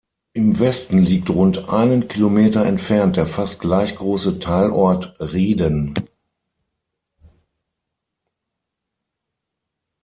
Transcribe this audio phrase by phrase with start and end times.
[0.33, 5.93] Im Westen liegt rund einen Kilometer entfernt der fast gleich große Teilort Rieden.